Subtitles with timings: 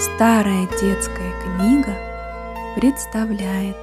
[0.00, 1.94] Старая детская книга
[2.74, 3.76] представляет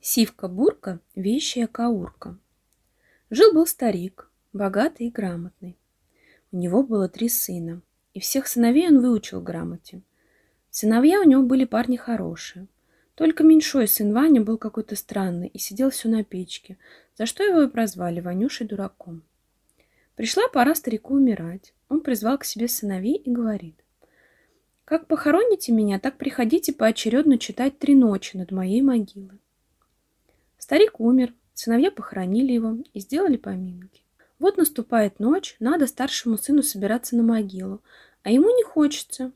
[0.00, 2.38] Сивка-бурка, вещая каурка.
[3.30, 5.76] Жил-был старик, богатый и грамотный.
[6.52, 7.82] У него было три сына,
[8.14, 10.02] и всех сыновей он выучил грамоте.
[10.70, 12.68] Сыновья у него были парни хорошие.
[13.16, 16.78] Только меньшой сын Ваня был какой-то странный и сидел все на печке,
[17.16, 19.24] за что его и прозвали Ванюшей дураком.
[20.16, 21.72] Пришла пора старику умирать.
[21.88, 23.76] Он призвал к себе сыновей и говорит.
[24.84, 29.40] «Как похороните меня, так приходите поочередно читать три ночи над моей могилой».
[30.58, 34.02] Старик умер, сыновья похоронили его и сделали поминки.
[34.38, 37.82] Вот наступает ночь, надо старшему сыну собираться на могилу,
[38.22, 39.32] а ему не хочется.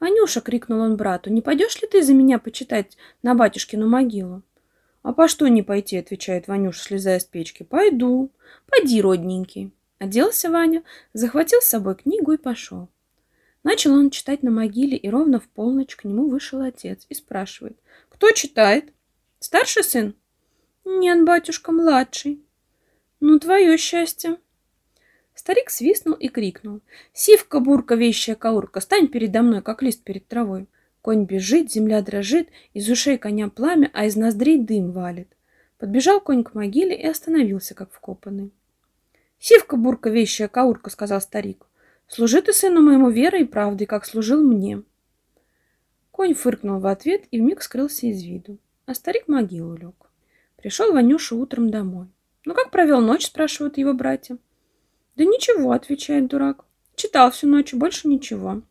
[0.00, 4.42] «Ванюша!»— крикнул он брату, «не пойдешь ли ты за меня почитать на батюшкину могилу?»
[5.02, 7.62] «А по что не пойти?»— отвечает Ванюша, слезая с печки.
[7.62, 8.30] «Пойду.
[8.66, 9.72] Пойди, родненький».
[9.98, 10.82] Оделся Ваня,
[11.12, 12.88] захватил с собой книгу и пошел.
[13.62, 17.78] Начал он читать на могиле, и ровно в полночь к нему вышел отец и спрашивает.
[18.08, 18.92] «Кто читает?
[19.40, 20.14] Старший сын?»
[20.84, 22.44] «Нет, батюшка, младший».
[23.20, 24.36] «Ну, твое счастье».
[25.34, 26.80] Старик свистнул и крикнул.
[27.12, 30.68] «Сивка, бурка, вещая каурка, стань передо мной, как лист перед травой».
[31.06, 35.36] Конь бежит, земля дрожит, из ушей коня пламя, а из ноздрей дым валит.
[35.78, 38.50] Подбежал конь к могиле и остановился, как вкопанный.
[39.38, 41.66] «Сивка, бурка, вещая каурка»,— сказал старик.
[42.08, 44.82] «Служи ты сыну моему верой и правдой, как служил мне».
[46.10, 50.10] Конь фыркнул в ответ и вмиг скрылся из виду, а старик могилу лег.
[50.56, 52.06] Пришел Ванюша утром домой.
[52.44, 54.38] «Ну как провел ночь?»— спрашивают его братья.
[55.16, 56.64] «Да ничего»,— отвечает дурак.
[56.94, 58.62] «Читал всю ночь, больше ничего».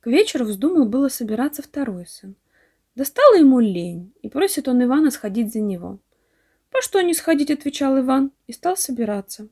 [0.00, 2.36] К вечеру вздумал было собираться второй сын.
[2.94, 5.98] Достала ему лень, и просит он Ивана сходить за него.
[6.70, 9.48] «По что не сходить?»— отвечал Иван, и стал собираться.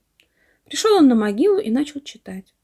[0.67, 2.55] Пришел он на могилу и начал читать.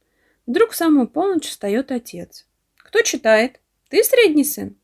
[0.46, 2.46] Вдруг в самую полночь встает отец.
[2.76, 3.60] «Кто читает?
[3.88, 4.76] Ты средний сын?»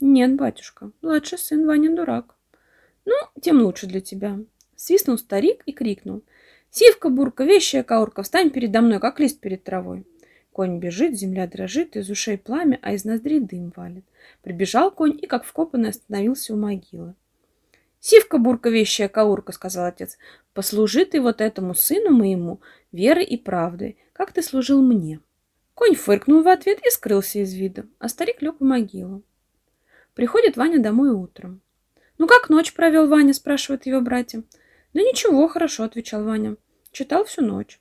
[0.00, 2.34] «Нет, батюшка, младший сын Ваня дурак».
[3.04, 4.38] «Ну, тем лучше для тебя».
[4.76, 6.22] Свистнул старик и крикнул.
[6.70, 10.06] «Сивка, бурка, вещая каурка, встань передо мной, как лист перед травой».
[10.52, 14.04] Конь бежит, земля дрожит, из ушей пламя, а из ноздрей дым валит.
[14.42, 17.14] Прибежал конь и, как вкопанный, остановился у могилы.
[18.00, 20.18] «Сивка, бурка, вещая каурка»,— сказал отец,—
[20.54, 22.60] «послужи ты вот этому сыну моему
[22.92, 25.20] верой и правдой, как ты служил мне».
[25.74, 29.22] Конь фыркнул в ответ и скрылся из вида, а старик лег в могилу.
[30.14, 31.60] Приходит Ваня домой утром.
[32.18, 34.42] «Ну как ночь провел Ваня?»— спрашивают его братья.
[34.92, 36.56] «Да ничего, хорошо»,— отвечал Ваня.
[36.90, 37.80] Читал всю ночь.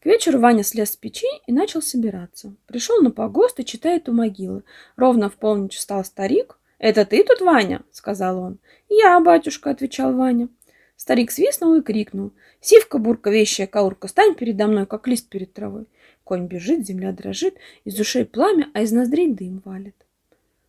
[0.00, 2.54] К вечеру Ваня слез с печи и начал собираться.
[2.66, 4.64] Пришел на погост и читает у могилы.
[4.96, 8.58] Ровно в полночь встал старик, «Это ты тут, Ваня?»— сказал он.
[8.88, 10.48] «Я, батюшка»,— отвечал Ваня.
[10.96, 12.32] Старик свистнул и крикнул.
[12.60, 15.86] «Сивка, бурка, вещая каурка, стань передо мной, как лист перед травой».
[16.28, 19.94] Конь бежит, земля дрожит, из ушей пламя, а из ноздрей дым валит.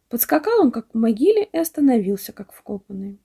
[0.07, 3.19] Подскакал он, как в могиле, и остановился, как вкопанный.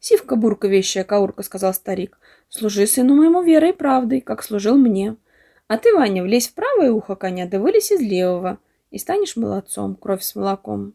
[0.00, 2.18] «Сивка, бурка, вещая каурка»,— сказал старик,—
[2.50, 5.16] «служи сыну моему верой и правдой, как служил мне.
[5.66, 8.58] А ты, Ваня, влезь в правое ухо коня, да вылезь из левого,
[8.90, 10.92] и станешь молодцом, кровь с молоком».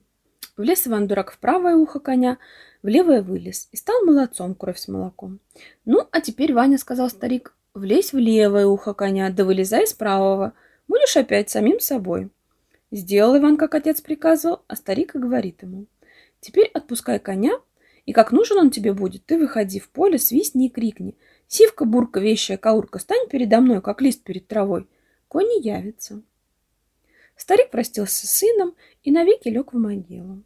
[0.58, 2.38] Влез Иван Дурак в правое ухо коня,
[2.82, 5.40] в левое вылез и стал молодцом кровь с молоком.
[5.84, 10.54] «Ну, а теперь, Ваня,— сказал старик,— влезь в левое ухо коня, да вылезай с правого.
[10.88, 12.30] Будешь опять самим собой».
[12.90, 15.88] Сделал Иван, как отец приказывал, а старик и говорит ему.
[16.40, 17.60] «Теперь отпускай коня,
[18.06, 21.18] и как нужен он тебе будет, ты выходи в поле, свистни и крикни.
[21.48, 24.88] Сивка, бурка, вещая каурка, стань передо мной, как лист перед травой.
[25.28, 26.22] Конь не явится».
[27.36, 30.44] Старик простился с сыном и навеки лег в могилу.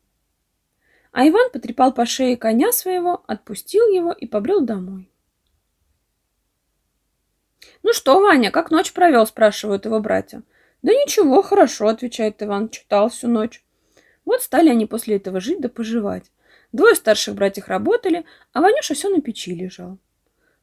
[1.12, 5.12] А Иван потрепал по шее коня своего, отпустил его и побрел домой.
[7.84, 10.44] «Ну что, Ваня, как ночь провел?»– спрашивают его братья.
[10.82, 13.64] «Да ничего, хорошо»,– отвечает Иван,– читал всю ночь.
[14.26, 16.32] Вот стали они после этого жить да поживать.
[16.72, 19.98] Двое старших братьев работали, а Ванюша все на печи лежал.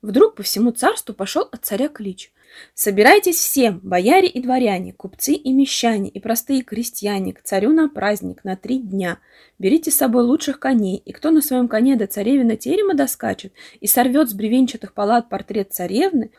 [0.02, 2.32] Вдруг по всему царству пошел от царя клич.
[2.74, 8.44] Собирайтесь всем, бояре и дворяне, купцы и мещане, и простые крестьяне, к царю на праздник,
[8.44, 9.18] на три дня.
[9.58, 13.86] Берите с собой лучших коней, и кто на своем коне до царевина терема доскачет и
[13.86, 16.30] сорвет с бревенчатых палат портрет царевны,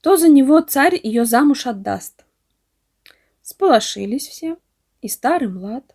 [0.00, 2.24] то за него царь ее замуж отдаст.
[3.42, 4.56] Сполошились все,
[5.02, 5.94] и старый млад.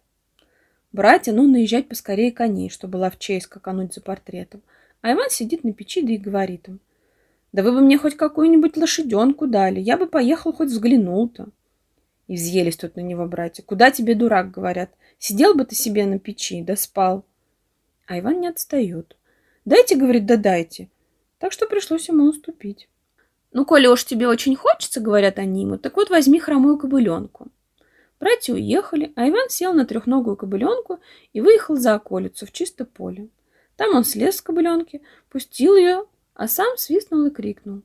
[0.92, 4.62] Братья, ну, наезжать поскорее коней, чтобы честь скакануть за портретом.
[5.02, 6.80] А Иван сидит на печи, да и говорит им.
[7.52, 11.48] Да вы бы мне хоть какую-нибудь лошаденку дали, я бы поехал хоть взглянул-то.
[12.28, 13.64] И взъелись тут на него братья.
[13.64, 14.92] Куда тебе, дурак, говорят?
[15.18, 17.26] Сидел бы ты себе на печи, да спал.
[18.06, 19.18] А Иван не отстает.
[19.66, 20.90] Дайте, говорит, да дайте.
[21.40, 22.88] Так что пришлось ему уступить.
[23.52, 27.48] Ну, коли уж тебе очень хочется, говорят они ему, так вот возьми хромую кобыленку.
[28.20, 31.00] Братья уехали, а Иван сел на трехногую кобыленку
[31.34, 33.30] и выехал за околицу в чисто поле.
[33.76, 36.06] Там он слез с кобыленки, пустил ее,
[36.40, 37.82] а сам свистнул и крикнул.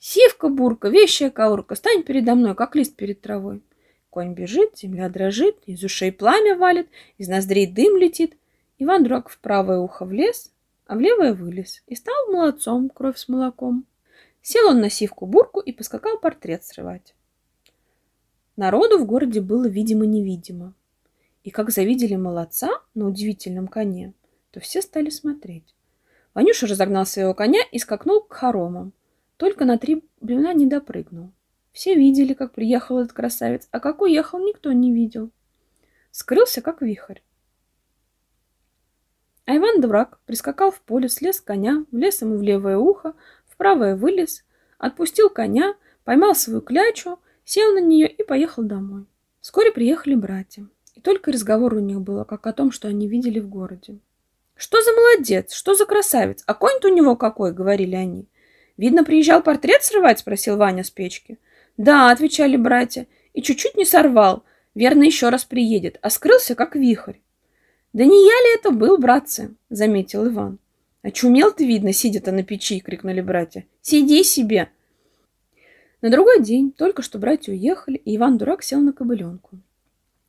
[0.00, 3.62] «Сивка, бурка, вещая каурка, стань передо мной, как лист перед травой!»
[4.10, 8.36] Конь бежит, земля дрожит, из ушей пламя валит, из ноздрей дым летит.
[8.78, 10.52] Иван Дурак в правое ухо влез,
[10.86, 13.86] а в левое вылез и стал молодцом, кровь с молоком.
[14.42, 17.14] Сел он на сивку-бурку и поскакал портрет срывать.
[18.56, 20.74] Народу в городе было видимо-невидимо.
[21.44, 24.12] И как завидели молодца на удивительном коне,
[24.50, 25.72] то все стали смотреть.
[26.34, 28.92] Ванюша разогнал своего коня и скакнул к хоромам.
[29.36, 31.32] Только на три бревна не допрыгнул.
[31.72, 35.30] Все видели, как приехал этот красавец, а как уехал, никто не видел.
[36.10, 37.20] Скрылся, как вихрь.
[39.46, 43.14] А Иван дурак прискакал в поле, слез с коня, влез ему в левое ухо,
[43.48, 44.44] в правое вылез,
[44.78, 45.74] отпустил коня,
[46.04, 49.06] поймал свою клячу, сел на нее и поехал домой.
[49.40, 50.68] Вскоре приехали братья.
[50.94, 53.98] И только разговор у них было, как о том, что они видели в городе.
[54.60, 55.54] «Что за молодец?
[55.54, 56.42] Что за красавец?
[56.44, 58.28] А конь-то у него какой?»— говорили они.
[58.76, 61.38] «Видно, приезжал портрет срывать?»— спросил Ваня с печки.
[61.78, 64.44] «Да»,— отвечали братья,— «и чуть-чуть не сорвал.
[64.74, 67.20] Верно, еще раз приедет, а скрылся, как вихрь».
[67.94, 70.58] «Да не я ли это был, братцы?»— заметил Иван.
[71.00, 73.64] «Очумел ты, видно, сидя-то на печи!»— крикнули братья.
[73.80, 74.68] «Сиди себе!»
[76.02, 79.58] На другой день только что братья уехали, и Иван-дурак сел на кобыленку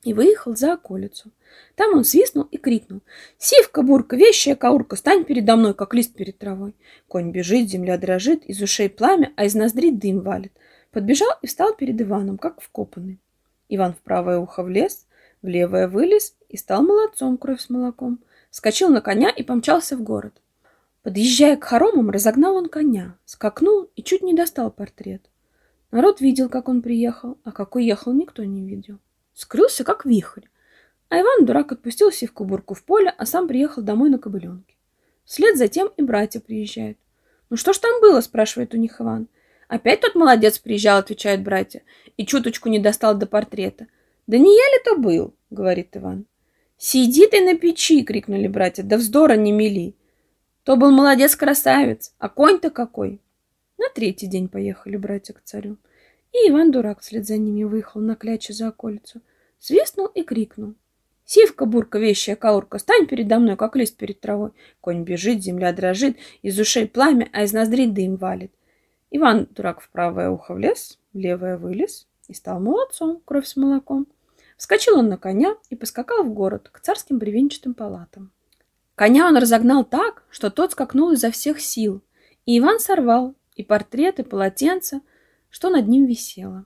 [0.03, 1.31] и выехал за околицу.
[1.75, 3.01] Там он свистнул и крикнул.
[3.37, 6.75] «Сивка, бурка, вещая каурка, стань передо мной, как лист перед травой!»
[7.07, 10.53] Конь бежит, земля дрожит, из ушей пламя, а из ноздрей дым валит.
[10.91, 13.19] Подбежал и встал перед Иваном, как вкопанный.
[13.69, 15.07] Иван в правое ухо влез,
[15.41, 18.19] в левое вылез и стал молодцом кровь с молоком.
[18.49, 20.33] Скочил на коня и помчался в город.
[21.03, 25.23] Подъезжая к хоромам, разогнал он коня, скакнул и чуть не достал портрет.
[25.89, 28.99] Народ видел, как он приехал, а как уехал, никто не видел.
[29.33, 30.45] Скрылся, как вихрь.
[31.09, 34.75] А Иван, дурак, отпустил сивку-бурку в поле, а сам приехал домой на кобыленке.
[35.25, 36.97] Вслед за тем и братья приезжают.
[37.49, 39.27] «Ну что ж там было?»– спрашивает у них Иван.
[39.67, 41.83] «Опять тот молодец приезжал»,— отвечают братья,
[42.17, 43.87] и чуточку не достал до портрета.
[44.27, 46.25] «Да не я ли то был?»— говорит Иван.
[46.77, 48.83] «Сиди ты на печи!»— крикнули братья.
[48.83, 49.95] «Да вздора не мели!»
[50.63, 53.19] То был молодец-красавец, а конь-то какой!
[53.77, 55.77] На третий день поехали братья к царю.
[56.33, 59.21] И Иван-дурак вслед за ними выехал на кляче за околицу.
[59.59, 60.75] Свистнул и крикнул.
[61.25, 64.51] Сивка, бурка, вещая каурка, стань передо мной, как лист перед травой.
[64.81, 68.51] Конь бежит, земля дрожит, из ушей пламя, а из ноздрей дым валит.
[69.11, 74.07] Иван, дурак, в правое ухо влез, в левое вылез и стал молодцом, кровь с молоком.
[74.57, 78.31] Вскочил он на коня и поскакал в город к царским бревенчатым палатам.
[78.95, 82.01] Коня он разогнал так, что тот скакнул изо всех сил,
[82.45, 85.01] и Иван сорвал и портрет, и полотенце,
[85.51, 86.65] что над ним висело.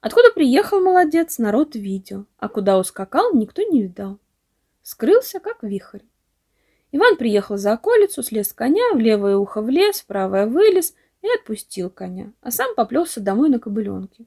[0.00, 4.18] Откуда приехал молодец, народ видел, а куда ускакал, никто не видал.
[4.82, 6.00] Скрылся, как вихрь.
[6.92, 11.28] Иван приехал за околицу, слез с коня, в левое ухо влез, в правое вылез и
[11.34, 14.26] отпустил коня, а сам поплелся домой на кобыленке.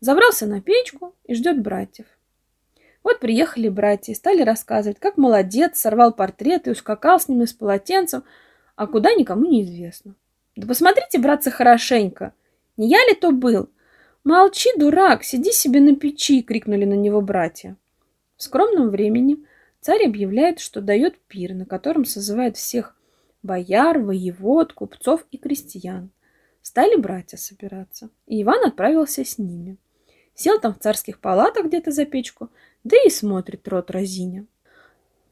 [0.00, 2.06] Забрался на печку и ждет братьев.
[3.02, 7.52] Вот приехали братья и стали рассказывать, как молодец, сорвал портрет и ускакал с ними с
[7.52, 8.24] полотенцем,
[8.76, 10.14] а куда никому не известно.
[10.56, 12.34] Да посмотрите, братцы, хорошенько.
[12.76, 13.68] Не я ли то был?
[14.24, 17.76] Молчи, дурак, сиди себе на печи, крикнули на него братья.
[18.36, 19.44] В скромном времени
[19.80, 22.96] царь объявляет, что дает пир, на котором созывает всех
[23.42, 26.10] бояр, воевод, купцов и крестьян.
[26.62, 29.76] Стали братья собираться, и Иван отправился с ними.
[30.34, 32.50] Сел там в царских палатах где-то за печку,
[32.84, 34.46] да и смотрит рот разиня.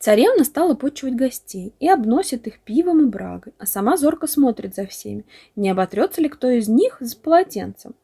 [0.00, 4.86] Царевна стала почивать гостей и обносит их пивом и брагой, а сама зорко смотрит за
[4.86, 7.94] всеми, не оботрется ли кто из них с полотенцем.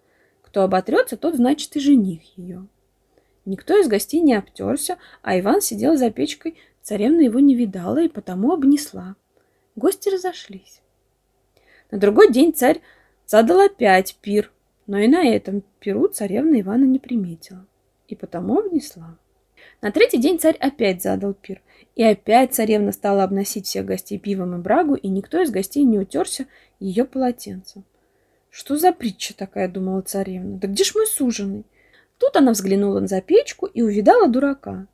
[0.43, 2.67] Кто оботрется, тот значит и жених ее.
[3.47, 8.09] Никто из гостей не обтерся, а Иван сидел за печкой, царевна его не видала и
[8.09, 9.17] потому обнесла.
[9.75, 10.83] Гости разошлись.
[11.91, 12.81] На другой день царь
[13.26, 14.53] Задал опять пир,
[14.87, 17.67] но и на этом пиру царевна Ивана не приметила,
[18.07, 19.19] и потому внесла.
[19.80, 21.62] На третий день царь опять задал пир,
[21.94, 25.99] и опять царевна стала обносить всех гостей пивом и брагу, и никто из гостей не
[25.99, 26.46] утерся
[26.80, 27.85] ее полотенцем.
[28.50, 31.64] Что за притча такая, думала царевна, да где ж мой суженый?
[32.18, 34.87] Тут она взглянула за печку и увидала дурака.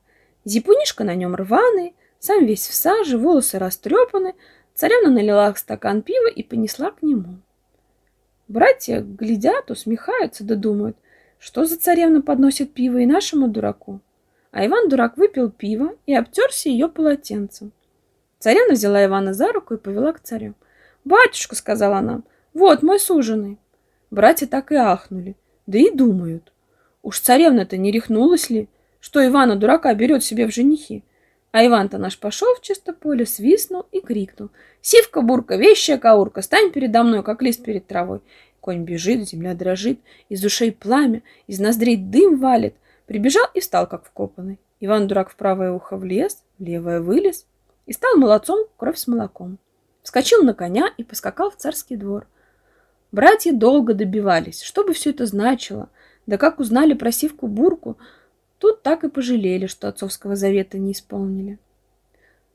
[0.44, 4.34] Зипунишка на нем рваный, сам весь в саже, волосы растрепаны.
[4.74, 7.38] Царевна налила стакан пива и понесла к нему.
[8.48, 10.96] Братья глядят, усмехаются, да думают,
[11.38, 14.00] что за царевна подносит пиво и нашему дураку.
[14.52, 17.72] А Иван-дурак выпил пиво и обтерся ее полотенцем.
[18.38, 20.54] Царевна взяла Ивана за руку и повела к царю.
[21.04, 22.22] «Батюшка»,— сказала она,—
[22.54, 23.58] «вот мой суженый».
[24.10, 26.52] Братья так и ахнули, да и думают.
[27.02, 28.68] Уж царевна-то не рехнулась ли,
[29.00, 31.02] что Ивана дурака берет себе в женихи?
[31.50, 34.50] А Иван-то наш пошел в чисто поле, свистнул и крикнул.
[34.82, 38.20] «Сивка-бурка, вещая каурка, стань передо мной, как лист перед травой!»
[38.60, 42.74] Конь бежит, земля дрожит, из ушей пламя, из ноздрей дым валит.
[43.06, 44.58] Прибежал и встал, как вкопанный.
[44.80, 47.46] Иван-дурак в правое ухо влез, в левое вылез
[47.86, 49.58] и стал молодцом кровь с молоком.
[50.02, 52.26] Вскочил на коня и поскакал в царский двор.
[53.12, 55.90] Братья долго добивались, что бы все это значило,
[56.26, 57.98] да как узнали про сивку-бурку,
[58.62, 61.58] Тут так и пожалели, что отцовского завета не исполнили.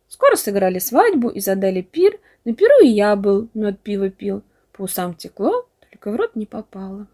[0.08, 2.18] Скоро сыграли свадьбу и задали пир.
[2.46, 4.42] На пиру и я был, мед пиво пил.
[4.72, 7.08] По усам текло, только в рот не попало.